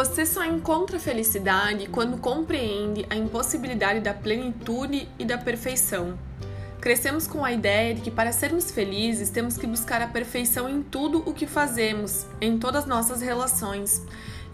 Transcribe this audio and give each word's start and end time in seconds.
Você 0.00 0.24
só 0.24 0.42
encontra 0.46 0.98
felicidade 0.98 1.86
quando 1.86 2.16
compreende 2.16 3.04
a 3.10 3.14
impossibilidade 3.14 4.00
da 4.00 4.14
plenitude 4.14 5.06
e 5.18 5.26
da 5.26 5.36
perfeição. 5.36 6.18
Crescemos 6.80 7.26
com 7.26 7.44
a 7.44 7.52
ideia 7.52 7.94
de 7.94 8.00
que 8.00 8.10
para 8.10 8.32
sermos 8.32 8.70
felizes 8.70 9.28
temos 9.28 9.58
que 9.58 9.66
buscar 9.66 10.00
a 10.00 10.06
perfeição 10.06 10.70
em 10.70 10.82
tudo 10.82 11.22
o 11.26 11.34
que 11.34 11.46
fazemos, 11.46 12.24
em 12.40 12.58
todas 12.58 12.86
nossas 12.86 13.20
relações. 13.20 14.02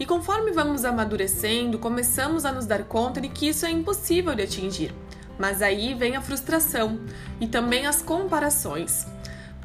E 0.01 0.05
conforme 0.05 0.51
vamos 0.51 0.85
amadurecendo, 0.85 1.79
começamos 1.79 2.45
a 2.45 2.51
nos 2.51 2.67
dar 2.67 2.83
conta 2.83 3.21
de 3.21 3.29
que 3.29 3.47
isso 3.47 3.65
é 3.65 3.71
impossível 3.71 4.35
de 4.35 4.43
atingir. 4.43 4.93
Mas 5.39 5.63
aí 5.63 5.95
vem 5.95 6.17
a 6.17 6.21
frustração 6.21 6.99
e 7.41 7.47
também 7.47 7.87
as 7.87 8.03
comparações 8.03 9.07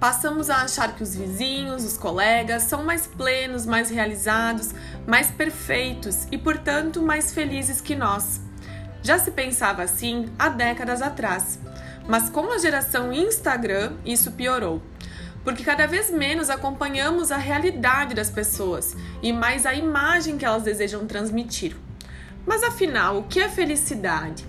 passamos 0.01 0.49
a 0.49 0.63
achar 0.63 0.95
que 0.95 1.03
os 1.03 1.15
vizinhos, 1.15 1.85
os 1.85 1.95
colegas 1.95 2.63
são 2.63 2.83
mais 2.83 3.05
plenos, 3.05 3.67
mais 3.67 3.91
realizados, 3.91 4.71
mais 5.07 5.31
perfeitos 5.31 6.27
e, 6.31 6.37
portanto, 6.37 7.01
mais 7.01 7.33
felizes 7.33 7.81
que 7.81 7.95
nós. 7.95 8.41
Já 9.03 9.17
se 9.17 9.31
pensava 9.31 9.81
assim 9.81 10.29
há 10.37 10.49
décadas 10.49 11.01
atrás, 11.01 11.59
mas 12.07 12.29
com 12.29 12.51
a 12.51 12.57
geração 12.57 13.11
Instagram 13.11 13.93
isso 14.05 14.31
piorou. 14.31 14.81
Porque 15.43 15.63
cada 15.63 15.87
vez 15.87 16.11
menos 16.11 16.51
acompanhamos 16.51 17.31
a 17.31 17.37
realidade 17.37 18.13
das 18.13 18.29
pessoas 18.29 18.95
e 19.23 19.33
mais 19.33 19.65
a 19.65 19.73
imagem 19.73 20.37
que 20.37 20.45
elas 20.45 20.63
desejam 20.63 21.07
transmitir. 21.07 21.75
Mas 22.45 22.63
afinal, 22.63 23.17
o 23.17 23.23
que 23.23 23.39
é 23.39 23.49
felicidade? 23.49 24.45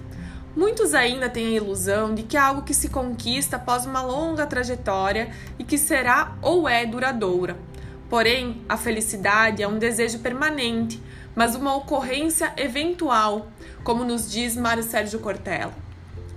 Muitos 0.55 0.92
ainda 0.92 1.30
têm 1.30 1.47
a 1.47 1.50
ilusão 1.50 2.14
de 2.14 2.23
que 2.23 2.37
é 2.37 2.41
algo 2.41 2.61
que 2.61 2.75
se 2.75 2.91
conquista 2.91 3.56
após 3.56 3.87
uma 3.87 4.03
longa 4.03 4.47
trajetória 4.47 5.30
e 5.58 5.64
que 5.64 5.78
será 5.78 6.36
ou 6.42 6.69
é 6.69 6.84
duradoura. 6.84 7.56
Porém, 8.12 8.60
a 8.68 8.77
felicidade 8.77 9.62
é 9.62 9.66
um 9.66 9.78
desejo 9.78 10.18
permanente, 10.18 11.02
mas 11.34 11.55
uma 11.55 11.74
ocorrência 11.74 12.52
eventual, 12.58 13.50
como 13.82 14.05
nos 14.05 14.30
diz 14.30 14.55
Mário 14.55 14.82
Sérgio 14.82 15.18
Cortella. 15.18 15.72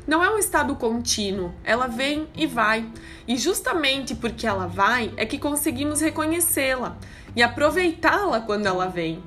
Não 0.07 0.23
é 0.23 0.33
um 0.33 0.37
estado 0.37 0.73
contínuo, 0.77 1.53
ela 1.65 1.87
vem 1.87 2.29
e 2.33 2.47
vai, 2.47 2.89
e 3.27 3.35
justamente 3.35 4.15
porque 4.15 4.47
ela 4.47 4.67
vai 4.67 5.11
é 5.17 5.25
que 5.25 5.37
conseguimos 5.37 5.99
reconhecê-la 5.99 6.95
e 7.35 7.43
aproveitá-la 7.43 8.39
quando 8.39 8.67
ela 8.67 8.87
vem. 8.87 9.21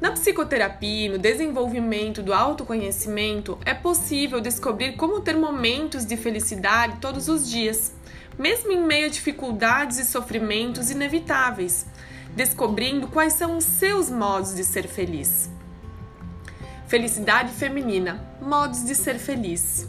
Na 0.00 0.12
psicoterapia 0.12 1.06
e 1.06 1.08
no 1.08 1.18
desenvolvimento 1.18 2.22
do 2.22 2.32
autoconhecimento, 2.32 3.58
é 3.64 3.74
possível 3.74 4.40
descobrir 4.40 4.92
como 4.92 5.22
ter 5.22 5.36
momentos 5.36 6.06
de 6.06 6.16
felicidade 6.16 6.98
todos 7.00 7.28
os 7.28 7.50
dias, 7.50 7.92
mesmo 8.38 8.72
em 8.72 8.82
meio 8.82 9.06
a 9.06 9.10
dificuldades 9.10 9.98
e 9.98 10.04
sofrimentos 10.04 10.90
inevitáveis, 10.90 11.86
descobrindo 12.34 13.08
quais 13.08 13.34
são 13.34 13.56
os 13.56 13.64
seus 13.64 14.10
modos 14.10 14.54
de 14.54 14.64
ser 14.64 14.88
feliz. 14.88 15.50
Felicidade 16.86 17.52
feminina 17.52 18.22
modos 18.40 18.84
de 18.84 18.94
ser 18.94 19.18
feliz. 19.18 19.88